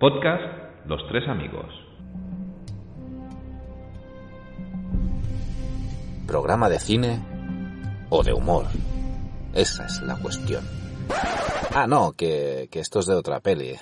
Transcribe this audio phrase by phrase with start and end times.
[0.00, 0.42] Podcast
[0.86, 1.66] Los Tres Amigos.
[6.26, 7.22] Programa de cine
[8.08, 8.64] o de humor.
[9.52, 10.66] Esa es la cuestión.
[11.74, 13.74] Ah, no, que, que esto es de otra peli.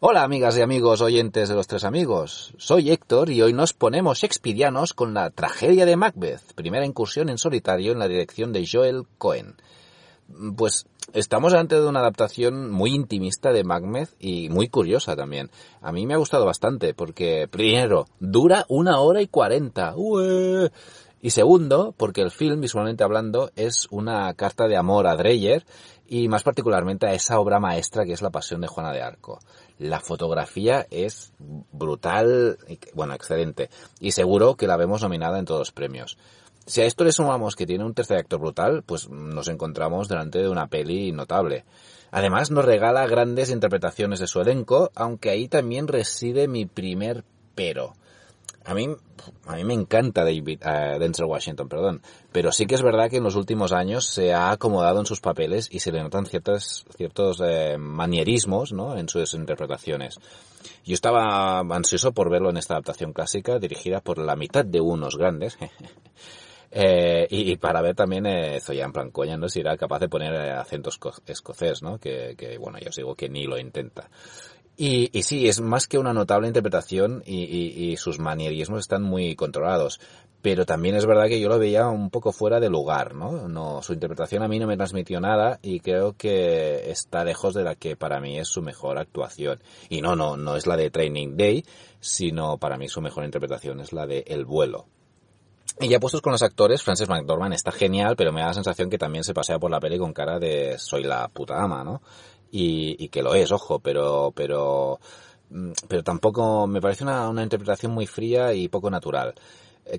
[0.00, 4.20] Hola amigas y amigos oyentes de los tres amigos, soy Héctor y hoy nos ponemos
[4.20, 9.02] shakespearianos con la tragedia de Macbeth, primera incursión en solitario en la dirección de Joel
[9.18, 9.56] Cohen.
[10.56, 15.50] Pues estamos ante de una adaptación muy intimista de Macbeth y muy curiosa también.
[15.80, 19.94] A mí me ha gustado bastante porque, primero, dura una hora y cuarenta.
[21.20, 25.64] Y segundo, porque el film, visualmente hablando, es una carta de amor a Dreyer
[26.06, 29.40] y más particularmente a esa obra maestra que es La Pasión de Juana de Arco.
[29.78, 32.58] La fotografía es brutal,
[32.94, 33.68] bueno, excelente,
[34.00, 36.16] y seguro que la vemos nominada en todos los premios.
[36.68, 40.38] Si a esto le sumamos que tiene un tercer actor brutal, pues nos encontramos delante
[40.38, 41.64] de una peli notable.
[42.10, 47.94] Además nos regala grandes interpretaciones de su elenco, aunque ahí también reside mi primer pero.
[48.66, 48.86] A mí,
[49.46, 52.02] a mí me encanta David, uh, Denzel Washington, perdón,
[52.32, 55.22] pero sí que es verdad que en los últimos años se ha acomodado en sus
[55.22, 58.94] papeles y se le notan ciertos, ciertos eh, manierismos ¿no?
[58.98, 60.18] en sus interpretaciones.
[60.84, 65.16] Yo estaba ansioso por verlo en esta adaptación clásica dirigida por la mitad de unos
[65.16, 65.56] grandes.
[66.70, 69.48] Eh, y, para ver también, eh, ya en plan ¿no?
[69.48, 70.90] Si era capaz de poner eh, acento
[71.26, 71.98] escocés, ¿no?
[71.98, 74.10] Que, que, bueno, yo os digo que ni lo intenta.
[74.76, 79.34] Y, y sí, es más que una notable interpretación y, y, sus manierismos están muy
[79.34, 80.00] controlados.
[80.40, 83.48] Pero también es verdad que yo lo veía un poco fuera de lugar, ¿no?
[83.48, 87.64] no su interpretación a mí no me transmitió nada y creo que está lejos de
[87.64, 89.60] la que para mí es su mejor actuación.
[89.88, 91.64] Y no, no, no es la de Training Day,
[91.98, 94.86] sino para mí su mejor interpretación es la de El vuelo.
[95.80, 98.90] Y ya puestos con los actores, Frances McDormand está genial, pero me da la sensación
[98.90, 102.02] que también se pasea por la peli con cara de soy la puta ama, ¿no?
[102.50, 104.98] Y, y que lo es, ojo, pero, pero,
[105.86, 109.34] pero tampoco me parece una, una interpretación muy fría y poco natural.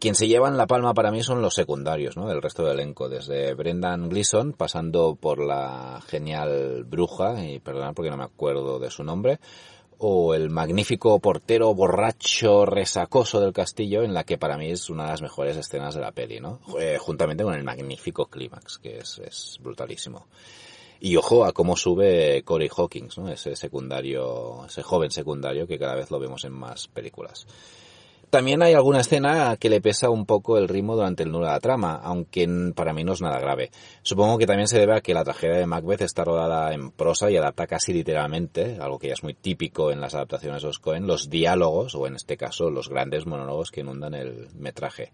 [0.00, 2.30] Quien se llevan la palma para mí son los secundarios, ¿no?
[2.30, 8.10] El resto del elenco, desde Brendan Gleeson, pasando por la genial bruja, y perdonad porque
[8.10, 9.38] no me acuerdo de su nombre,
[9.98, 15.04] o el magnífico portero borracho resacoso del castillo, en la que para mí es una
[15.04, 16.60] de las mejores escenas de la peli, ¿no?
[16.78, 20.26] Eh, juntamente con el magnífico clímax, que es, es brutalísimo.
[21.00, 23.28] Y ojo a cómo sube Corey Hawkins, ¿no?
[23.28, 27.46] Ese secundario, ese joven secundario que cada vez lo vemos en más películas.
[28.30, 31.52] También hay alguna escena que le pesa un poco el ritmo durante el nudo de
[31.52, 33.70] la trama, aunque para mí no es nada grave.
[34.02, 37.30] Supongo que también se debe a que la tragedia de Macbeth está rodada en prosa
[37.30, 40.80] y adapta casi literalmente, algo que ya es muy típico en las adaptaciones de los
[41.06, 45.12] los diálogos, o en este caso los grandes monólogos que inundan el metraje.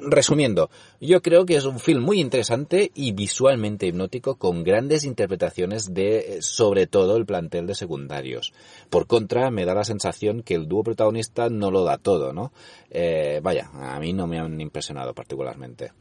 [0.00, 5.94] Resumiendo, yo creo que es un film muy interesante y visualmente hipnótico con grandes interpretaciones
[5.94, 8.52] de, sobre todo, el plantel de secundarios.
[8.90, 12.52] Por contra, me da la sensación que el dúo protagonista no lo da todo, ¿no?
[12.90, 15.92] Eh, vaya, a mí no me han impresionado particularmente.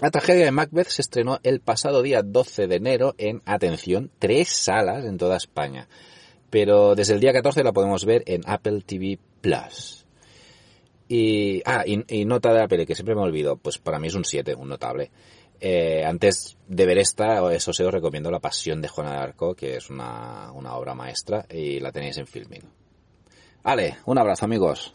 [0.00, 4.48] La tragedia de Macbeth se estrenó el pasado día 12 de enero en, atención, tres
[4.48, 5.88] salas en toda España.
[6.50, 10.06] Pero desde el día 14 la podemos ver en Apple TV Plus.
[11.08, 14.14] Y, ah, y, nota de la peli, que siempre me olvido, pues para mí es
[14.14, 15.10] un 7, un notable.
[15.60, 19.54] Eh, antes de ver esta, eso sí os recomiendo La Pasión de Juana de Arco,
[19.54, 22.62] que es una, una obra maestra y la tenéis en filming.
[23.62, 24.94] Vale, un abrazo amigos.